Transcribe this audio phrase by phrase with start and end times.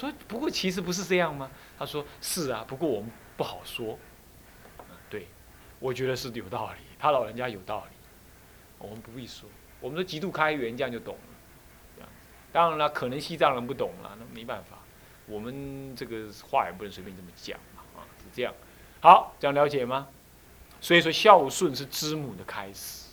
[0.00, 1.50] 说不过其实不是这样吗？
[1.78, 3.98] 他说是啊，不过我们不好说。
[5.10, 5.28] 对，
[5.78, 7.96] 我觉得是有道理，他老人家有道理，
[8.78, 9.46] 我们不必说。
[9.78, 11.20] 我们说极度开源，这样就懂了。
[11.96, 12.08] 这样，
[12.50, 14.78] 当然了，可能西藏人不懂了，那没办法。
[15.26, 18.54] 我们这个话也不能随便这么讲嘛，啊，是这样。
[19.00, 20.08] 好，这样了解吗？
[20.80, 23.09] 所以说孝顺是知母的开始。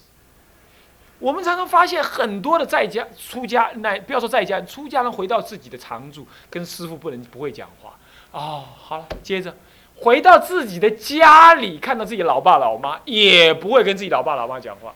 [1.20, 7.94] 我们常常发现很多的在家出家，乃不要说在家出家人回到自己的常住，跟师傅不能不会讲话。
[8.32, 9.54] 哦，好了，接着
[9.96, 14.94] 回到自己的家里，看到自己老爸老妈，也不会跟自己老爸老妈讲话。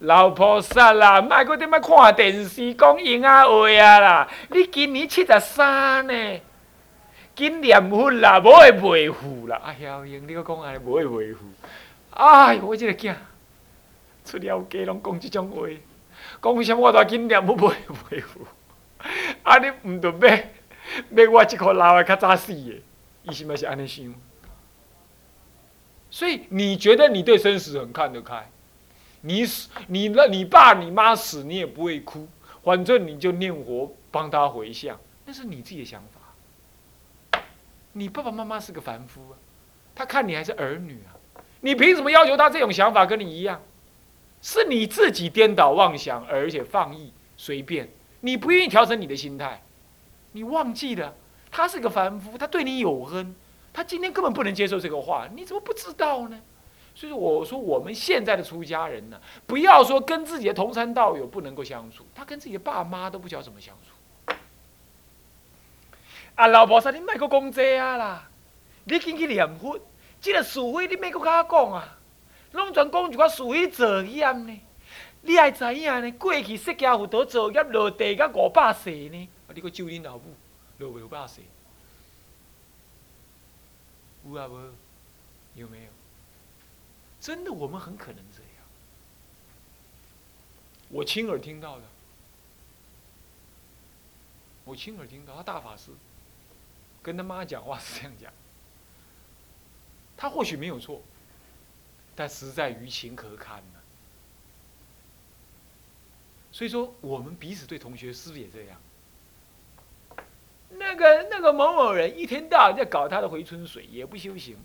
[0.00, 4.28] 老菩萨啦，卖搁点么看电视讲英啊话啊啦！
[4.50, 6.40] 你今年七十三呢，
[7.34, 9.60] 紧念佛啦，无会袂富啦！
[9.64, 11.40] 哎呀，英，你搁讲安尼，无会袂富。
[12.14, 13.14] 哎呦，我这个囝
[14.24, 15.68] 出了家拢讲即种话，
[16.40, 17.74] 讲什么我都紧念佛，无会
[18.10, 18.46] 袂富。
[19.42, 20.10] 啊，你毋着
[21.10, 22.80] 要要我即个老的较早死的？
[23.24, 24.14] 伊是毋是安尼想？
[26.10, 28.48] 所以你觉得你对生死很看得开？
[29.22, 32.28] 你死，你那你爸你妈死，你也不会哭，
[32.62, 37.40] 反正你就念佛帮他回向，那是你自己的想法。
[37.92, 39.34] 你爸爸妈妈是个凡夫啊，
[39.94, 41.13] 他看你还是儿女啊，
[41.64, 43.58] 你凭什么要求他这种想法跟你一样？
[44.42, 47.88] 是你自己颠倒妄想，而且放逸随便，
[48.20, 49.62] 你不愿意调整你的心态，
[50.32, 51.14] 你忘记了
[51.50, 53.34] 他是个凡夫，他对你有恩，
[53.72, 56.38] 他今天根本不能接受这个话，你怎么不知道呢？
[56.94, 64.36] 所以说我说，我们现在的出家人呢，不要说跟自己的同参道友不能够相处，他跟自己的爸妈都不晓得怎么相处。
[66.34, 68.28] 啊，老婆说你莫个讲这啊啦，
[68.84, 69.78] 你紧去念佛，
[70.24, 71.98] 这个是非你莫搁甲我讲啊，
[72.52, 74.60] 拢全讲一寡是非作业呢。
[75.20, 76.10] 你爱知影呢？
[76.12, 80.34] 过去释迦佛陀作业落地甲五百世呢，啊，你搁咒恁老母
[80.78, 81.42] 落五百世，
[84.24, 84.72] 有啊无？
[85.56, 85.90] 有没有？
[87.20, 88.48] 真的，我们很可能这样。
[90.88, 91.82] 我亲耳听到的，
[94.64, 95.90] 我亲耳听到，他大法师
[97.02, 98.32] 跟他妈讲话是这样讲，
[100.16, 101.02] 他或许没有错，
[102.14, 103.80] 但实在于情可堪呢。
[106.52, 108.80] 所以说，我们彼此对同学是不是也这样？
[110.76, 114.56] 那个那个某某人一天到晚在搞他的回春水，也不修行。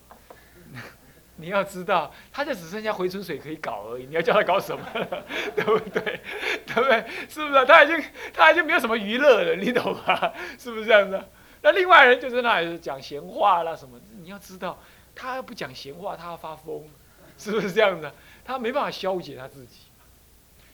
[1.38, 4.06] 你要知道，他就只剩下回春水可以搞而已。
[4.06, 4.86] 你要叫他搞什么？
[5.56, 6.20] 对不对？
[6.66, 7.06] 对不对？
[7.30, 7.66] 是不是？
[7.66, 10.34] 他已经他已经没有什么娱乐了，你懂吗？
[10.60, 11.24] 是不是这样子？
[11.62, 14.00] 那另外人就在那里讲闲话啦什么？
[14.22, 14.82] 你要知道，
[15.20, 16.88] 他要不讲闲话，他要发疯，
[17.38, 18.10] 是不是这样子？
[18.46, 19.80] 他没办法消解他自己。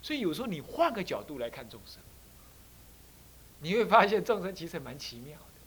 [0.01, 1.99] 所以有时候你换个角度来看众生，
[3.59, 5.61] 你会发现众生其实蛮奇妙的，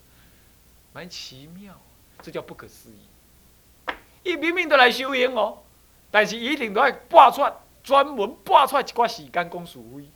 [0.93, 1.75] 蛮奇妙，
[2.23, 3.93] 这叫不可思议。
[4.23, 5.59] 伊明明都来修行哦，
[6.11, 7.43] 但是一定都要拔出
[7.83, 10.09] 专门拔出一寡时间讲是非，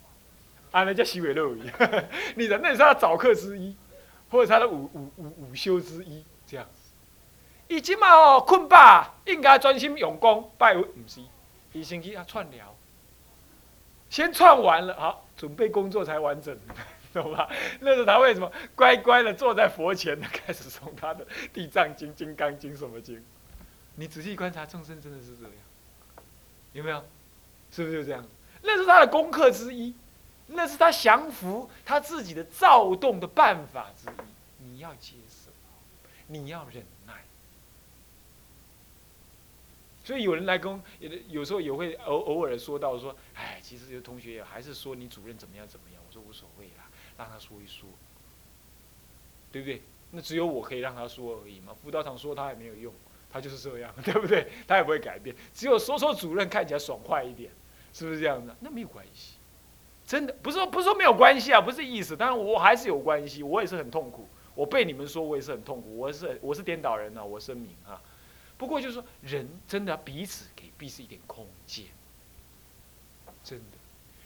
[0.70, 1.62] 安尼才修会落去。
[2.36, 3.76] 你的那是他早课之一，
[4.30, 6.64] 或者他的午午午午休之一，这样。
[7.72, 11.22] 伊即马哦困饱，应该专心用功拜佛，唔是？
[11.72, 12.76] 伊先去啊串聊，
[14.10, 16.54] 先串完了，好准备工作才完整，
[17.14, 17.48] 懂吧？
[17.80, 23.24] 那是他为什么乖乖的坐在佛前， 开始诵他的《地藏经》《金刚经》什么经？
[23.94, 25.52] 你仔细观察，众生真的是这样，
[26.74, 27.02] 有没有？
[27.70, 28.22] 是不是就这样？
[28.60, 29.94] 那是他的功课之一，
[30.48, 34.62] 那是他降服他自己的躁动的办法之一。
[34.62, 35.50] 你要接受，
[36.26, 36.84] 你要忍
[40.04, 46.02] 所以有人来跟，有的有时候也会偶偶尔说到说，哎，其实有同学还是说你主任怎么样怎么样。
[46.06, 47.88] 我说无所谓啦，让他说一说，
[49.50, 49.82] 对不对？
[50.10, 51.72] 那只有我可以让他说而已嘛。
[51.72, 52.93] 辅导场说他也没有用。
[53.34, 54.46] 他就是这样， 对不对？
[54.69, 55.34] 他也不会改变。
[55.54, 57.50] 只有说说主任看起来爽快一点，
[57.94, 58.54] 是不是这样的？
[58.60, 59.37] 那没有关系，
[60.06, 62.14] 真的不是说不是说没有关系啊，不是意思。
[62.14, 64.28] 当然我还是有关系，我也是很痛苦。
[64.54, 65.96] 我被你们说，我也是很痛苦。
[65.96, 67.99] 我是我是颠倒人啊，我声明啊。
[68.62, 71.87] 不过就是说，人真的彼此给彼此一点空间，
[73.43, 73.64] 真的。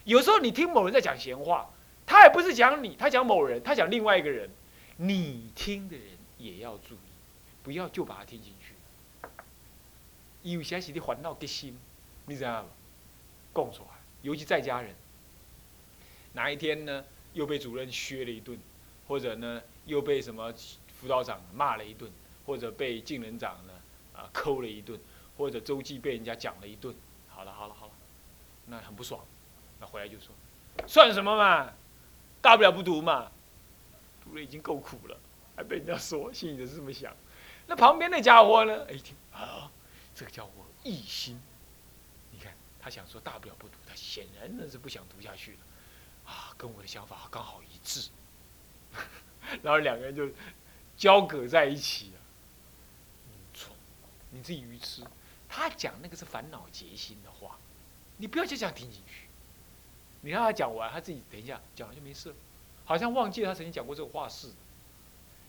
[0.05, 1.71] 有时候你听某人在讲闲话，
[2.05, 4.51] 他也不是讲你，他讲某人，他讲另外一个人，
[4.99, 6.07] 你听的人
[6.37, 6.99] 也要注意，
[7.63, 8.75] 不要就把他听进去。
[10.43, 11.79] 有些是你烦恼的心，
[12.27, 12.69] 你知道吗？
[13.55, 13.89] 供出来，
[14.21, 14.95] 尤其在家人，
[16.35, 17.03] 哪一天呢，
[17.33, 18.59] 又被主任削了一顿，
[19.09, 20.53] 或者呢，又被什么
[21.01, 22.13] 辅导长骂了一顿，
[22.45, 23.73] 或者被敬人长呢
[24.17, 24.99] 啊抠了一顿，
[25.37, 26.95] 或者周记被人家讲了一顿，
[27.29, 27.93] 好了好了好了，
[28.67, 29.25] 那很不爽，
[29.79, 30.35] 那回来就说，
[30.87, 31.73] 算什么嘛？
[32.41, 33.31] 大不了不读嘛，
[34.25, 35.19] 读了已经够苦了，
[35.55, 37.15] 还被人家说，心里就是这么想。
[37.67, 38.87] 那旁边那家伙呢？
[38.89, 39.71] 哎，一听啊，
[40.15, 40.51] 这个家伙
[40.85, 41.41] 一心，
[42.31, 45.59] 你看他想说大不了不读，他显然那是不想读下去了，
[46.31, 48.09] 啊，跟我的想法刚好一致，
[49.63, 50.29] 然后两个人就
[50.97, 52.21] 交葛在一起了。
[54.37, 55.03] 你自己愚痴。
[55.49, 57.57] 他讲那个是烦恼结心的话，
[58.17, 59.27] 你不要就这样听进去。
[60.21, 62.35] 你让他讲完，他自己等一下讲了就没事了，
[62.85, 64.55] 好像忘记了他曾经讲过这个话似的。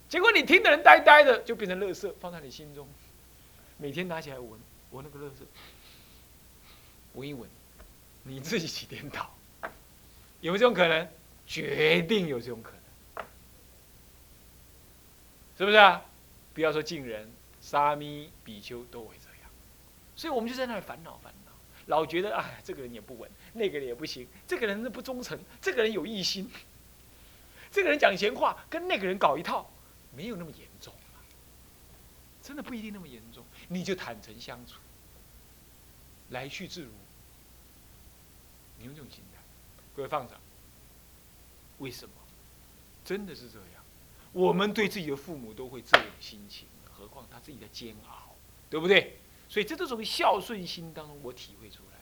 [0.07, 2.87] 结果你听的人呆呆的，就变成乐色，放在你心中，
[3.77, 4.59] 每天拿起来闻
[4.91, 5.45] 闻那个乐色，
[7.13, 7.49] 闻一闻，
[8.23, 9.29] 你自己起颠倒，
[10.41, 11.09] 有没有这种可能？
[11.47, 12.73] 决定有这种可
[13.15, 13.25] 能，
[15.57, 16.03] 是不是啊？
[16.53, 17.31] 不要说敬人，
[17.67, 19.51] 沙弥、比丘都会这样，
[20.15, 21.51] 所以我们就在那里烦恼烦恼，
[21.87, 26.49] 老觉得哎，这个人也不稳，那个人也不行，这个人不忠诚，这个人有异心，
[27.69, 29.69] 这个人讲闲话，跟那个人搞一套。
[30.15, 30.91] 没有那么严重
[32.41, 33.43] 真的不一定那么严重。
[33.67, 34.79] 你就坦诚相处，
[36.29, 36.89] 来去自如。
[38.79, 39.41] 你用这种心态，
[39.95, 40.33] 各位放着。
[41.79, 42.13] 为什么？
[43.03, 43.83] 真的是这样。
[44.31, 46.67] 我们对自己的父母都会这种心情，
[46.97, 48.35] 何况他自己的煎熬，
[48.69, 49.17] 对不对？
[49.49, 51.99] 所以这都是从孝顺心当中我体会出来，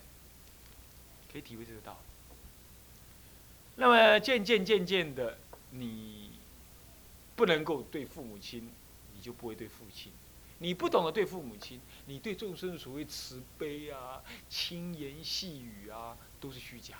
[1.31, 1.97] 可以体会这个道理。
[3.75, 5.37] 那么渐渐渐渐的，
[5.71, 6.23] 你。
[7.37, 8.71] 不能够对父母亲，
[9.13, 10.09] 你就不会对父亲。
[10.59, 16.95] 你不懂得对父母亲，你对众生所谓慈悲啊、轻言细语啊，都是虚假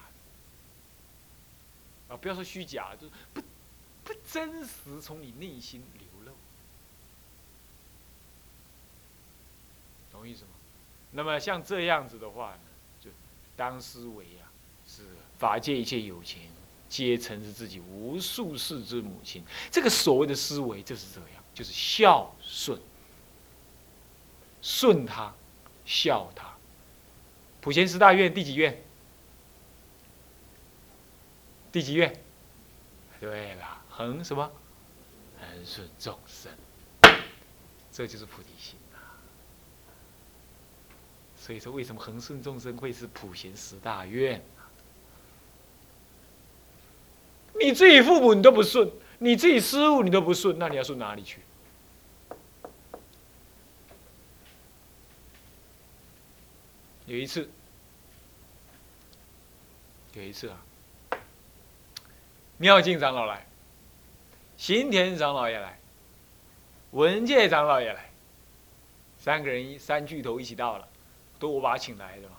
[2.10, 2.14] 的。
[2.14, 3.42] 啊，不要说虚假，就是不
[4.04, 6.34] 不真实，从你内心流露，
[10.16, 10.52] 懂意思吗？
[11.12, 12.60] 那么像这样子的话呢，
[13.00, 13.10] 就
[13.56, 14.52] 当思维啊，
[14.88, 15.04] 是
[15.38, 16.50] 法界一切有情。
[16.88, 22.80] 皆曾是自己无数世之母亲，这个所谓的思维就是这样，就是孝顺，
[24.62, 25.34] 顺他，
[25.84, 26.56] 孝他。
[27.60, 28.82] 普贤十大愿第几愿？
[31.72, 32.18] 第几愿？
[33.20, 34.50] 对了，恒什么？
[35.40, 36.52] 恒顺众生，
[37.92, 38.76] 这就是菩提心。
[41.46, 44.42] 所以说，为什么恒顺众生会是普贤十大愿？
[47.62, 48.90] 你自己父母你都不顺，
[49.20, 51.42] 你自己师傅你都不顺，那你要顺哪里去？
[57.06, 57.48] 有一次，
[60.16, 60.58] 有一次啊，
[62.58, 63.46] 妙净长老来，
[64.58, 65.80] 行田长老也来，
[66.90, 68.10] 文界长老也来，
[69.20, 70.90] 三个人三巨头一起到了，
[71.40, 72.36] 都我把他请来的嘛。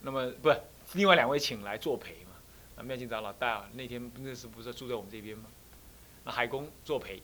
[0.00, 0.60] 那么不是
[0.94, 2.32] 另外两位请来作陪嘛？
[2.76, 2.82] 那。
[2.82, 5.44] 妙净长老大，那天那时不是住在我们这边吗？
[6.24, 7.22] 那海公作陪，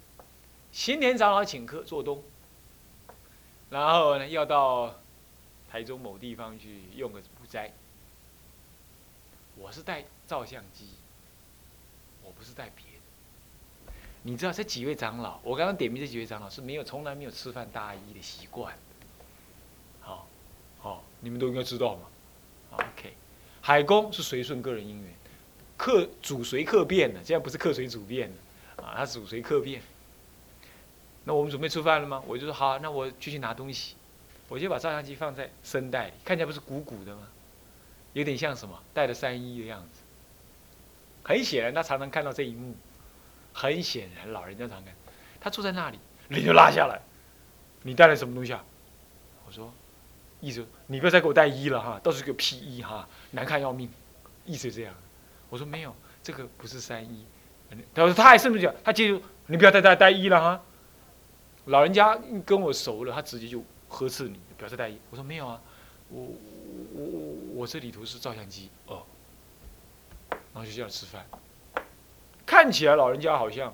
[0.71, 2.23] 新田长老请客做东，
[3.71, 4.95] 然后呢要到
[5.69, 7.73] 台中某地方去用个午斋。
[9.57, 10.91] 我是带照相机，
[12.23, 13.93] 我不是带别的。
[14.23, 18.79] 你知道这几位长老，我刚刚点名这几位长老是没有从来没有吃饭大衣的习惯。
[21.20, 22.03] 你们都应该知道嘛。
[22.72, 23.13] OK，
[23.60, 25.15] 海公是随顺个人因缘。
[25.77, 29.81] 客主随客便的，现在不是客随主便的，啊，他主随客便。
[31.25, 32.22] 那我们准备吃饭了吗？
[32.27, 33.94] 我就说好，那我继续拿东西，
[34.48, 37.29] 我就把照相机放在身袋里，看起来不是鼓鼓的吗？
[38.15, 40.01] 有点像什么带着三衣的样子。
[41.22, 42.75] 很显然，他常常看到这一幕。
[43.53, 44.94] 很显然，老人家常看，
[45.41, 45.98] 他坐在那里，
[46.29, 47.01] 脸就拉下来。
[47.82, 48.65] 你带来什么东西啊？
[49.46, 49.72] 我说，
[50.41, 53.91] 意思你不要再给我带一了哈，到时候给我披一哈，难看要命。
[54.45, 54.95] 意思这样。
[55.51, 57.25] 我说没有，这个不是三一。
[57.95, 60.63] 他说他还甚至讲，他接着你不要再带带一了哈。
[61.67, 64.99] 老人家跟我熟了，他直接就呵斥你，不要再带一。
[65.11, 65.61] 我说没有啊，
[66.09, 69.03] 我我我我这里头是照相机哦。
[70.31, 71.27] 然后就这样吃饭，
[72.45, 73.73] 看起来老人家好像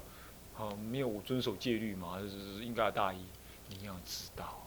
[0.58, 3.18] 啊没有遵守戒律嘛，是应该大一。
[3.68, 4.60] 你要知道，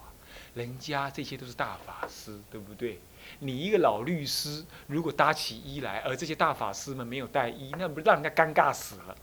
[0.53, 2.99] 人家这些都是大法师，对不对？
[3.39, 9.15] 你一个老律师，如果搭起衣来，而这些大法师们没有带衣，那不让人家尴尬死了，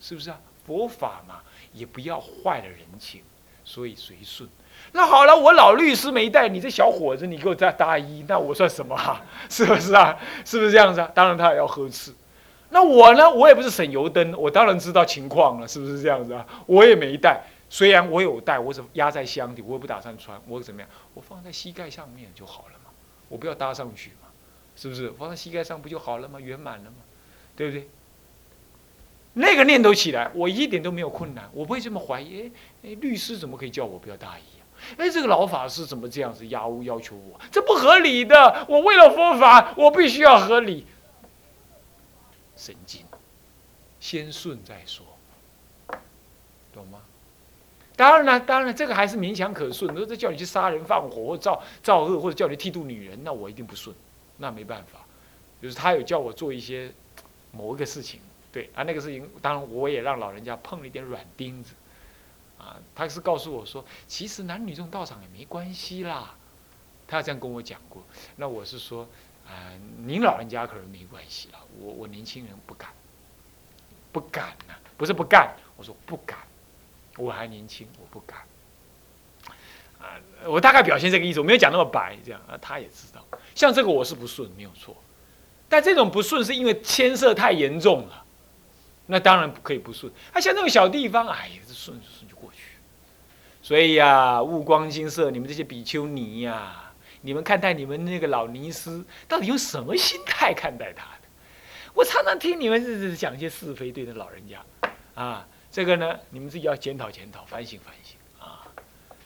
[0.00, 0.38] 是不是啊？
[0.66, 3.22] 佛法嘛，也不要坏了人情，
[3.64, 4.48] 所以随顺。
[4.92, 9.22] 那好了，我老律师没带，你这小伙子，你给我再搭衣，那我算什么啊？
[9.48, 10.18] 是不是啊？
[10.44, 11.10] 是不是这样子啊？
[11.14, 12.14] 当然他也要呵斥。
[12.70, 13.30] 那我呢？
[13.30, 16.44] 我也不是省油灯，我当然知道情况了，是不是这样子啊？
[16.66, 20.88] 我也没带，虽然我有带，我怎么压在箱底，我也不打算穿，我怎么样？
[21.14, 22.90] 我放在膝盖上面就好了嘛。
[23.28, 24.28] 我不要搭上去嘛，
[24.76, 25.10] 是不是？
[25.12, 26.38] 放在膝盖上不就好了吗？
[26.38, 26.96] 圆满了吗？
[27.56, 27.88] 对不对？
[29.32, 32.42] 那个念头起来，我一点都没有困难，我不会这么怀疑。
[32.42, 32.50] 哎
[32.84, 34.62] 哎，律师怎么可以叫我不要大意啊？
[34.98, 37.40] 哎，这个老法师怎么这样子要要求我？
[37.50, 38.66] 这不合理的。
[38.68, 40.86] 我为了佛法，我必须要合理。
[42.56, 43.04] 神经，
[43.98, 45.04] 先顺再说，
[46.72, 47.00] 懂吗？
[47.96, 49.88] 当然了，当然这个还是勉强可顺。
[49.94, 53.94] 如果这叫你去杀人放火或造造恶，或者叫你剃度女人，那我一定不顺。
[54.36, 55.00] 那没办法，
[55.62, 56.92] 就是他有叫我做一些
[57.52, 58.20] 某一个事情。
[58.50, 61.74] 对啊，那个事情当然我也让老人家碰了一点软钉子，
[62.58, 66.34] 啊，他是告诉我说，其实男女这种道场也没关系啦，
[67.06, 68.02] 他这样跟我讲过。
[68.36, 69.08] 那我是说，
[69.46, 69.70] 啊，
[70.04, 72.90] 您老人家可能没关系啦，我我年轻人不敢，
[74.12, 76.38] 不敢呐，不是不干，我说不敢，
[77.16, 78.38] 我还年轻，我不敢。
[80.00, 84.96] 啊，我大概表现这个意思，我没有讲那么白，这样啊，他也知道，像这个我是不顺，没有错，
[85.68, 88.24] 但这种不顺是因为牵涉太严重了。
[89.06, 92.62] 那当然不可以不顺，啊，像那种小地方，哎呀，这顺顺就过去。
[93.62, 96.92] 所以呀，悟光金色，你们这些比丘尼呀，
[97.22, 101.28] 你们看待你们那个老尼师，到底用什么心态看待他的？
[101.94, 104.64] 我常常听你们是讲一些是非，对着老人家，
[105.14, 108.64] 啊，这个呢，你们自己要检讨检讨，反省反省啊。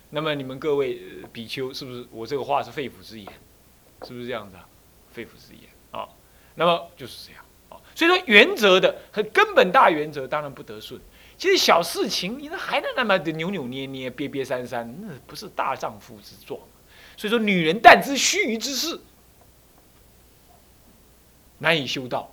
[0.08, 0.98] 那么你们各位
[1.30, 3.30] 比丘，是不是我这个话是肺腑之言？
[4.06, 4.58] 是不是这样的？
[5.10, 6.08] 肺腑之言啊。
[6.54, 7.76] 那么就是这样啊。
[7.94, 10.98] 所以说，原则的和根本大原则当然不得顺。
[11.36, 16.58] 其实小事情，你那还能那么的扭扭捏捏、憋憋三三，那不是大丈夫之状。
[17.18, 18.98] 所以说，女人但知须臾之事，
[21.58, 22.32] 难以修道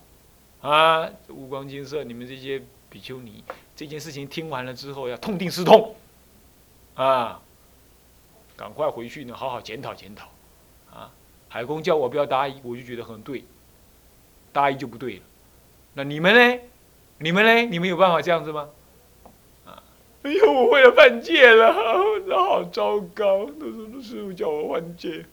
[0.61, 1.09] 啊！
[1.27, 3.43] 五光金色，你们这些比丘尼，
[3.75, 5.95] 这件事情听完了之后，要痛定思痛
[6.95, 7.41] 啊！
[8.55, 10.29] 赶快回去呢，好好检讨检讨
[10.89, 11.11] 啊！
[11.49, 13.43] 海公叫我不要答应，我就觉得很对，
[14.53, 15.21] 答应就不对了。
[15.93, 16.61] 那你们呢？
[17.17, 17.61] 你们呢？
[17.69, 18.69] 你们有办法这样子吗？
[19.65, 19.83] 啊！
[20.23, 21.73] 哎呦，我为了犯戒了，
[22.27, 23.49] 那好糟糕！
[23.57, 25.25] 那时候师傅叫我犯戒，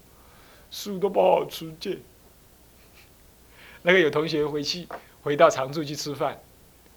[0.70, 1.98] 书都不好出戒。
[3.82, 4.86] 那个有同学回去
[5.22, 6.40] 回到常住去吃饭，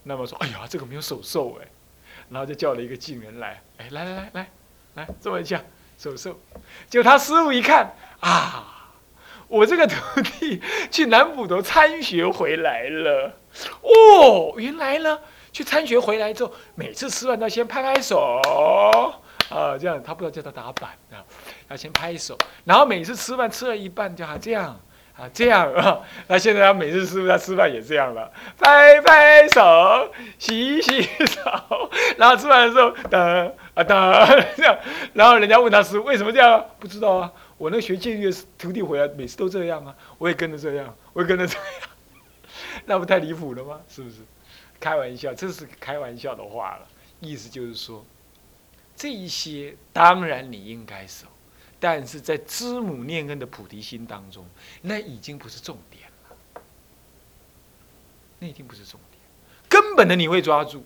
[0.05, 1.67] 那么说：“哎呀，这个没有手受哎。”
[2.31, 4.49] 然后就叫了一个近人来，哎，来来来来
[4.93, 5.61] 来，这么一下
[5.97, 6.39] 手受。
[6.89, 8.71] 结果他师傅一看，啊！
[9.47, 10.59] 我这个徒弟
[10.89, 13.31] 去南普陀参学回来了，
[13.81, 15.19] 哦，原来呢，
[15.51, 18.41] 去参学回来之后，每次吃饭都先拍拍手，
[19.51, 21.21] 啊，这样他不知道叫他打板啊，
[21.69, 24.79] 要先拍手，然后每次吃饭吃了一半就好这样，
[25.17, 31.41] 啊，这样 啊，那现在他每次师傅他吃饭也这样了，拍拍手，洗洗手，
[32.17, 33.97] 然后吃饭的时候等啊等
[34.57, 34.77] 这样，
[35.13, 37.31] 然后人家问他师傅为什么这样，不知道啊。
[37.57, 41.63] 我那学戒律的徒弟回来，每次都这样啊，我也跟着这样，我也跟着这样，
[42.85, 43.79] 那不太离谱了吗？
[43.87, 44.17] 是不是？
[44.77, 46.85] 开玩笑，这是开玩笑的话了，
[47.21, 48.05] 意思就是说，
[48.93, 51.27] 这一些当然你应该守，
[51.87, 54.43] 但是在知母念恩的菩提心当中，
[54.81, 56.61] 那已经不是重点了，
[58.39, 59.21] 那已经不是重点，
[59.69, 60.83] 根本的你会抓住，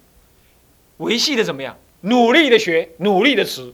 [0.98, 1.78] 维系的怎么样？
[2.02, 3.74] 努力的学，努力的持，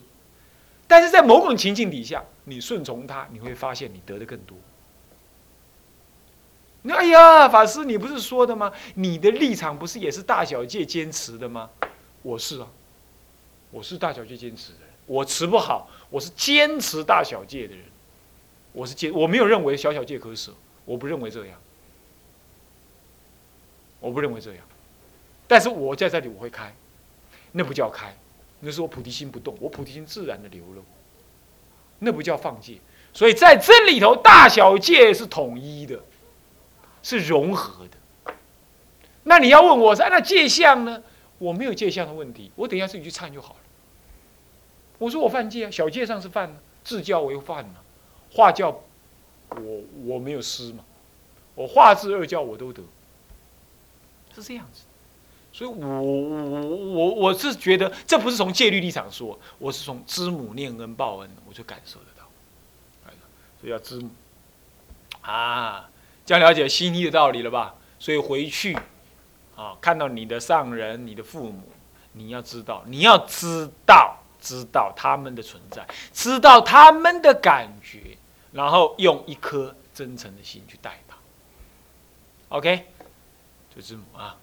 [0.86, 2.24] 但是在某种情境底下。
[2.44, 4.56] 你顺从他，你会发现你得的更多。
[6.82, 8.72] 那哎呀，法师，你不是说的吗？
[8.94, 11.68] 你的立场不是也是大小戒坚持的吗？
[12.22, 12.68] 我是啊，
[13.72, 14.85] 我是大小戒坚持的。
[15.06, 17.84] 我持不好，我是坚持大小戒的人。
[18.72, 20.52] 我是坚，我没有认为小小戒可舍，
[20.84, 21.58] 我不认为这样，
[24.00, 24.62] 我不认为这样。
[25.48, 26.74] 但是我在这里我会开，
[27.52, 28.14] 那不叫开，
[28.60, 30.84] 那是我菩提心不动，我菩提心自然的流露。
[32.00, 32.78] 那不叫放戒，
[33.14, 35.98] 所以在这里头，大小戒是统一的，
[37.02, 38.34] 是融合的。
[39.22, 41.02] 那你要问我，那戒相呢？
[41.38, 43.60] 我没有戒相的问题，我等一下自己去忏就好了。
[44.98, 47.74] 我说我犯戒啊，小戒上是犯呢，自教为犯嘛，
[48.32, 48.82] 化教
[49.50, 50.84] 我我没有失嘛，
[51.54, 52.82] 我化字二教我都得，
[54.34, 54.82] 是这样子。
[55.52, 62.26] 所以我我我我是觉得，这不是从戒律立场说，我是从知母念恩报恩，我就感受得到。
[63.58, 64.10] 所以要知母
[65.22, 65.88] 啊，
[66.26, 67.74] 这样了解心意的道理了吧？
[67.98, 68.76] 所以回去
[69.56, 71.62] 啊，看到你的上人、你的父母，
[72.12, 78.16] 你要知道，你要知道，知道他们的存在，知道他们的感觉，
[78.52, 81.16] 然后用一颗真诚的心去待他。
[82.50, 82.86] OK，
[83.74, 84.36] 就字母啊。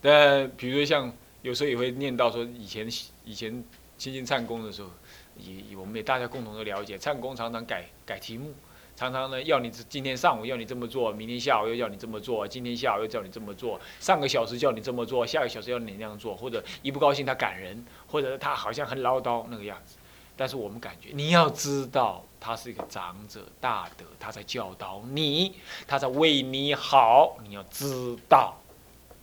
[0.00, 1.12] 但比如说像
[1.42, 2.88] 有时候也会念到说，以前
[3.26, 3.62] 以前
[3.98, 4.88] 亲近唱功的时候，
[5.36, 8.54] 也我们也大家共同的了解，唱功常常改改题目，
[9.00, 19.96] 常常呢要你今天上午要你这么做，明天下午又要你这么做，今天下午又叫你这么做，上个小时叫你这么做，下个小时要你那样做，或者一不高兴他赶人，或者他好像很唠叨那个样子。
[20.36, 25.54] 但是我们感觉，你要知道，他是一个长者大德，他在教导你，
[25.86, 28.54] 他在为你好，你要知道，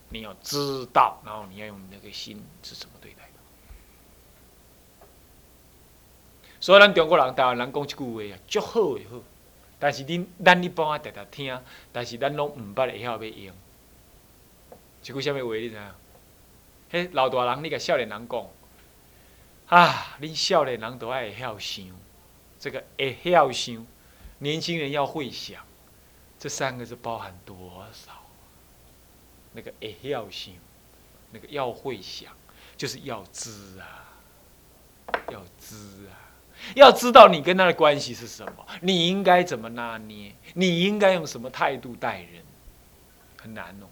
[0.09, 3.27] 你要知道，然后你要用你那个心是怎么对待的。
[6.59, 9.21] 所以咱中国人、台湾人讲一句话啊，足好的好，
[9.79, 13.55] 但是恁咱一般啊，常常听，但是咱拢毋捌会晓要用。
[15.03, 15.91] 一句什物话你知影？
[16.91, 18.47] 迄老大人，你甲少年人讲。
[19.67, 21.85] 啊，恁少年人都爱会晓想，
[22.59, 23.85] 这个会晓想，
[24.39, 25.61] 年轻人要会想，
[26.39, 28.11] 这三个字包含多少？
[29.53, 30.53] 那个会晓想，
[31.31, 32.31] 那个要会想，
[32.77, 34.07] 就是要知啊，
[35.31, 35.75] 要知
[36.07, 36.26] 啊，
[36.75, 42.43] 要知道你跟他的关系是什么，你应该怎么拿捏，你应该用什么态度待人，
[43.41, 43.87] 很难哦。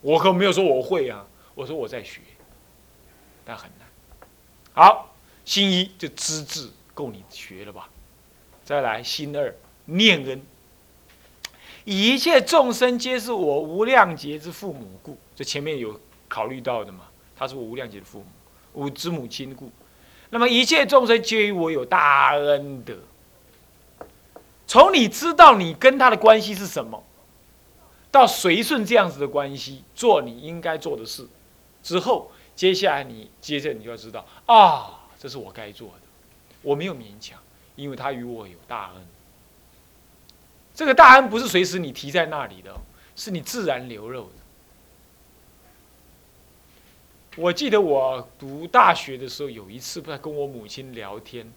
[0.00, 2.20] 我可没有说我会啊，我说我在学，
[3.44, 3.88] 但很难。
[4.72, 7.88] 好，心一就资质够你学了吧？
[8.64, 9.54] 再来心二
[9.86, 10.42] 念恩，
[11.84, 15.16] 一切众生皆是我无量劫之父母故。
[15.34, 17.04] 这前面有考虑到的嘛？
[17.36, 18.26] 他是我无量劫的父母，
[18.72, 19.70] 我之母亲故。
[20.34, 22.92] 那么一切众生皆于我有大恩德。
[24.66, 27.04] 从你知道你跟他的关系是什么，
[28.10, 31.28] 到随顺这样子的关系，做你应该做的事
[31.84, 32.32] 之后。
[32.56, 36.02] 接下来你接着你就要知道啊，这是我该做的，
[36.62, 37.38] 我没有勉强，
[37.76, 39.06] 因为他与我有大恩。
[40.74, 42.74] 这个大恩不是随时你提在那里的，
[43.14, 44.43] 是你自然流露的。
[47.36, 51.52] 我记得我读大学的时候，有一次在跟我母亲聊天，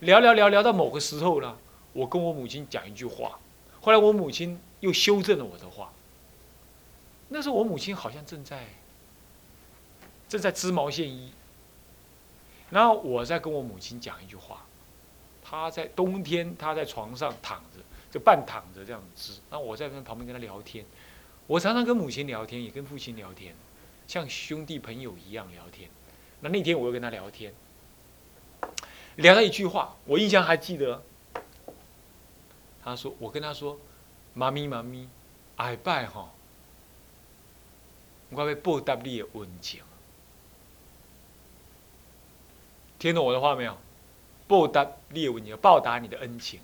[0.00, 1.56] 聊聊聊聊到某个时候呢，
[1.92, 3.38] 我跟我母亲讲一句话，
[3.80, 5.92] 后来我母亲又修正了我的话。
[7.28, 8.64] 那时候我母亲好像正在。
[10.28, 11.32] 正在织毛线衣，
[12.68, 14.62] 然后我在跟我母亲讲一句话，
[15.42, 20.84] 她在冬天，她在床上躺着，就半躺着这样织，那我在旁边跟她聊天。
[21.46, 23.54] 我常常跟母亲聊天，也跟父亲聊天，
[24.08, 25.90] 像兄弟朋友一样聊天。
[26.40, 27.52] 那那天我又跟他聊天，
[29.16, 31.02] 聊了一句话，我印象还记得。
[32.82, 33.78] 他说：“我跟他说，
[34.32, 35.06] 妈咪妈咪，
[35.58, 36.32] 下拜哈，
[38.30, 39.82] 我要报答你的恩情。”
[42.98, 43.76] 听懂我的话没有？
[44.46, 46.60] 报答列文，你要报答你的恩情。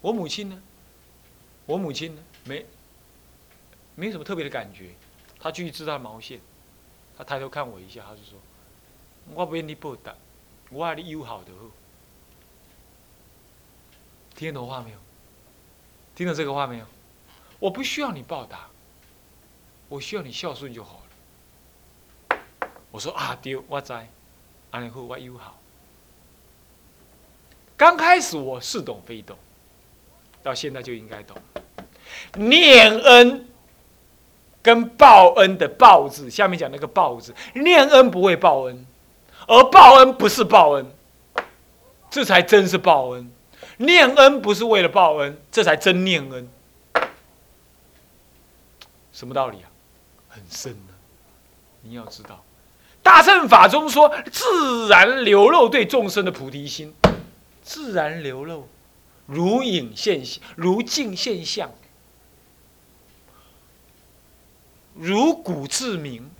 [0.00, 0.62] 我母亲呢？
[1.66, 2.22] 我母亲呢？
[2.44, 2.64] 没，
[3.94, 4.92] 没什么特别的感觉。
[5.38, 6.40] 他继续织她毛线。
[7.18, 8.38] 他抬头看我一下，他就说
[9.34, 10.14] ：“我不愿你报答，
[10.68, 11.64] 我爱你友好的好。”
[14.36, 14.98] 听懂话没有？
[16.14, 16.84] 听懂这个话没有？
[17.58, 18.68] 我不需要你报答，
[19.88, 21.02] 我需要你孝顺就好
[22.28, 22.38] 了。
[22.90, 24.10] 我说啊，丢，我在。
[24.72, 25.58] 安尼好，我友好。
[27.78, 29.38] 刚开始我似懂非懂，
[30.42, 31.40] 到现在就应该懂。
[32.34, 33.48] 念恩
[34.66, 38.84] 跟报恩的“报”字，下面讲那个“报”字，念恩不会报恩，
[39.46, 40.90] 而报恩不是报恩，
[42.10, 43.30] 这才真是报恩。
[43.76, 46.48] 念恩不是为了报恩，这才真念恩。
[49.12, 49.70] 什么道理啊？
[50.28, 50.92] 很深的，
[51.82, 52.42] 你要知道。
[53.04, 56.92] 大乘法中说，自然流露对众生的菩提心，
[57.62, 58.66] 自然流露，
[59.26, 61.70] 如影现形，如镜现象，
[64.98, 66.30] 如古自明。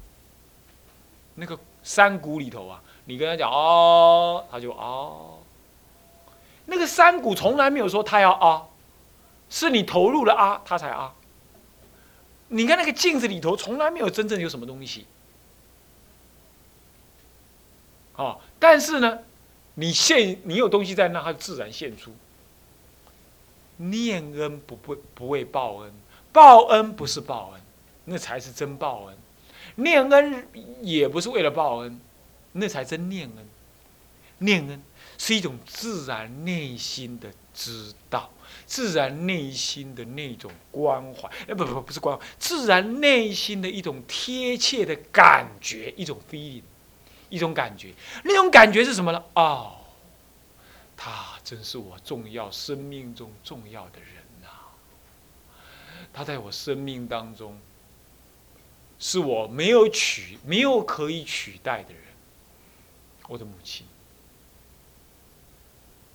[1.35, 5.39] 那个山谷里头啊，你跟他讲哦，他就哦。
[6.65, 8.67] 那个山谷从来没有说他要啊，
[9.51, 11.15] 是你投入了啊，他才啊。
[12.49, 15.07] 你看那个镜子里头，从来没有真正有什么东西。
[18.15, 19.19] 哦，但是呢，
[19.75, 22.13] 你现你有东西在那，它自然现出。
[23.77, 25.93] 念恩不会不会报恩，
[26.33, 27.61] 报恩不是报恩，
[28.07, 29.17] 那才是真报恩。
[29.75, 30.49] 念恩
[30.81, 32.01] 也不是为了报恩，
[32.53, 33.47] 那才真念恩。
[34.39, 34.83] 念恩
[35.19, 38.31] 是一种自然内心的知道，
[38.65, 41.29] 自然内心的那种关怀。
[41.47, 46.63] 哎，不不不是关怀，自然内心的一种贴切的感觉，一种 feeling。
[47.29, 47.93] 一种感觉，
[48.23, 49.21] 那种感觉是什么呢？
[49.35, 49.79] 哦，
[50.97, 54.49] 他真是我重要生命中重要的人呐！
[56.13, 57.59] 他在我生命当中，
[58.99, 62.03] 是我没有取、没有可以取代的人。
[63.29, 63.85] 我的母亲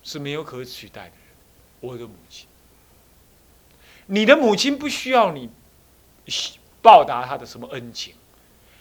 [0.02, 1.36] 是没有可取代的人，
[1.80, 2.48] 我的母亲。
[4.06, 5.50] 你的母亲不需要你
[6.80, 8.14] 报答她的什么恩情。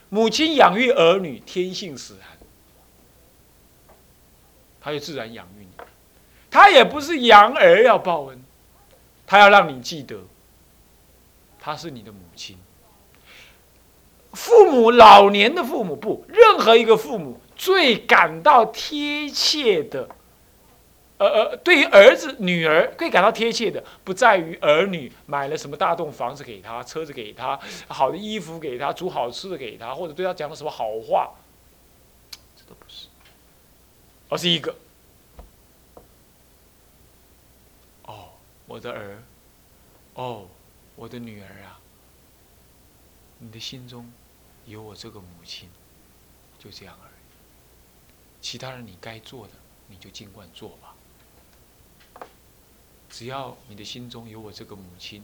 [0.10, 2.28] 母亲养育儿女，天性使然，
[4.80, 5.86] 她就自然养育你。
[6.50, 8.44] 她也不是养儿要报恩，
[9.28, 10.24] 她要让你记得，
[11.60, 12.58] 她是你的母亲。
[14.34, 20.08] 父母老年的父母不，任何一个父母最感到贴切的，
[21.18, 31.32] 呃呃，对于儿子女儿最感到贴切的，不在于儿女买了什么大栋房子给他，车子给他，好的衣服给他，煮好吃的给他，或者对他讲了什么好话，
[32.56, 33.08] 这都不是，
[34.30, 34.74] 而是一个，
[38.06, 38.30] 哦，
[38.66, 39.22] 我的儿，
[40.14, 40.48] 哦，
[40.96, 41.78] 我的女儿啊，
[43.40, 44.10] 你的心中。
[44.72, 45.70] 有我这个母亲，
[46.58, 47.14] 就这样而已。
[48.42, 49.54] 其他人你该做的，
[49.88, 50.96] 你就尽管做吧。
[53.10, 55.24] 只要你的心中有我这个母亲，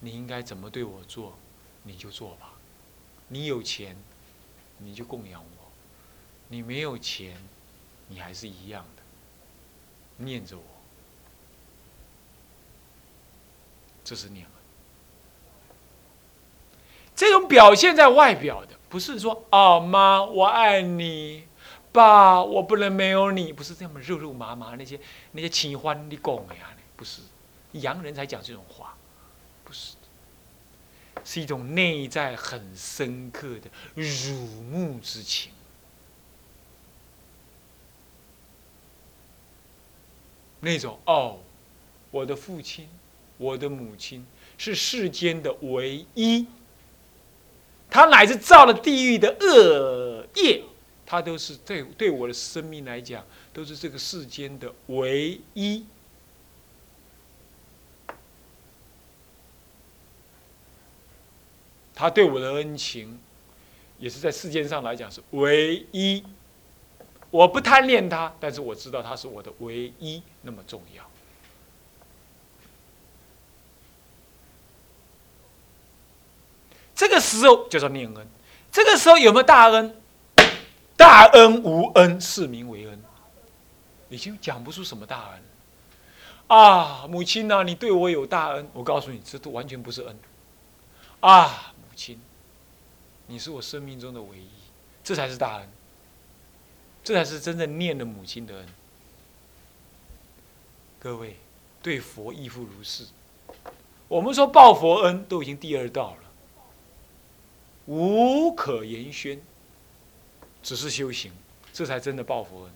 [0.00, 1.38] 你应该怎么对我做，
[1.84, 2.52] 你就做吧。
[3.28, 3.96] 你有钱，
[4.78, 5.70] 你就供养我；
[6.48, 7.40] 你没有钱，
[8.08, 9.02] 你还是一样的
[10.24, 10.64] 念着我。
[14.02, 14.46] 这是念。
[17.20, 21.44] 这种表现在外表的，不是说啊妈我爱你，
[21.92, 24.98] 爸我不能没有你，不是这么肉肉麻麻那些
[25.32, 27.20] 那些情欢的讲呀，不是，
[27.72, 28.96] 洋人才讲这种话，
[29.64, 29.96] 不是，
[31.22, 34.32] 是一种内在很深刻的辱
[34.70, 35.52] 慕之情，
[40.60, 41.38] 那种哦，
[42.10, 42.88] 我的父亲，
[43.36, 46.46] 我的母亲是世间的唯一。
[47.90, 50.62] 他乃至造了地狱的恶业，
[51.04, 55.84] 他都是对对我的生命来讲，都是这个世间的唯一。
[61.92, 63.18] 他对我的恩情，
[63.98, 66.24] 也是在世间上来讲是唯一。
[67.30, 71.09] 我不贪恋他，但是我知道他是我的唯一，那么重要。
[77.00, 78.28] 这个时候叫做念恩，
[78.70, 79.96] 这个时候有没有大恩？
[80.98, 83.02] 大恩无恩，是名为恩，
[84.10, 85.42] 已经讲不出什么大恩。
[86.48, 90.18] 啊，母亲呐，你对我有大恩，我告诉你，这都完全不是恩。
[91.20, 92.20] 啊，母亲，
[93.28, 94.50] 你是我生命中的唯一，
[95.02, 95.68] 这才是大恩，
[97.02, 98.66] 这才是真正念的母亲的恩。
[100.98, 101.38] 各位，
[101.80, 103.06] 对佛亦复如是。
[104.06, 106.29] 我们说报佛恩，都已经第二道了。
[107.90, 109.36] 无可言宣，
[110.62, 111.32] 只是修行，
[111.72, 112.72] 这才真的报佛恩。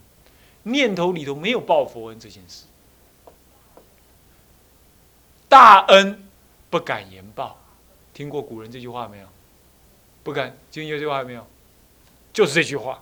[0.64, 2.64] 念头里头没有报佛恩这件事，
[5.48, 6.28] 大恩
[6.68, 7.56] 不敢言报。
[8.12, 9.28] 听过古人这句话没有？
[10.24, 11.46] 不敢，听过这句话没有？
[12.32, 13.00] 就是这句话。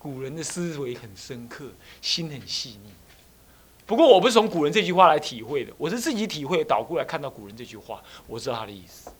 [0.00, 2.90] 古人的思维很深刻，心很细腻。
[3.86, 9.12] 不过我不是从古人这句话来体会的，我是自己体会，倒过来看到古人这句话，我知道他的意思。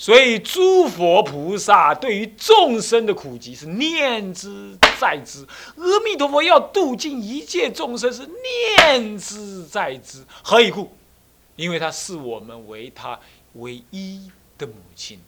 [0.00, 5.44] 所以，诸佛菩萨对于众生的苦集是念之在之；
[5.76, 8.24] 阿弥陀佛要度尽一切众生是
[8.86, 10.24] 念之在之。
[10.44, 10.96] 何以故？
[11.56, 13.18] 因为他视我们为他
[13.54, 15.18] 唯一的母亲，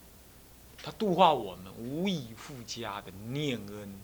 [0.81, 4.01] 他度化我们无以复加的念恩，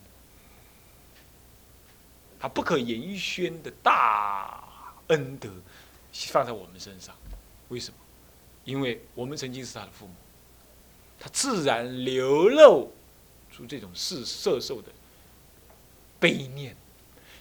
[2.40, 4.64] 他不可言宣的大
[5.06, 5.48] 恩德
[6.10, 7.14] 放在我们身上。
[7.68, 7.96] 为什么？
[8.64, 10.12] 因为我们曾经是他的父母。
[11.18, 12.92] 他自然流露
[13.50, 14.92] 出这种是色受的
[16.20, 16.76] 悲念，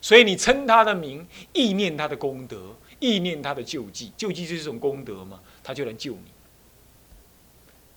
[0.01, 6.31] 所以你称他的名，意念他的功德，意念他的救济，救济就是一种功德嘛，他就能救你。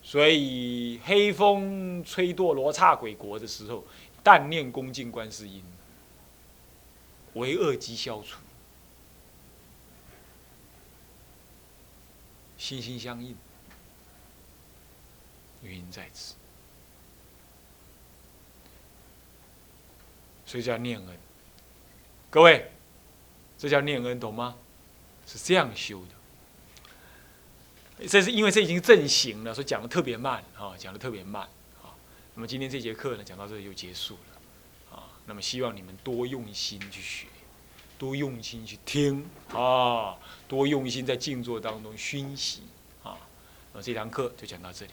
[0.03, 3.85] 所以黑风吹堕罗刹鬼国的时候，
[4.23, 5.62] 但念恭敬观世音，
[7.35, 8.38] 为恶即消除，
[12.57, 13.37] 心心相印。
[15.62, 16.35] 原因在此，
[20.47, 21.18] 所以叫念恩。
[22.31, 22.71] 各位，
[23.57, 24.57] 这叫念恩，懂吗？
[25.27, 28.07] 是这样修的。
[28.07, 31.42] 这是因为这已经正行了，所以讲的特别慢啊，讲的特别慢
[31.83, 31.90] 啊。
[32.35, 35.11] 那么今天这节课呢，讲到这里就结束了啊。
[35.27, 37.27] 那么希望你们多用心去学，
[37.99, 40.16] 多用心去听啊，
[40.47, 42.62] 多用心在静坐当中熏习
[43.03, 43.18] 啊。
[43.73, 44.92] 那么这堂课就讲到这里。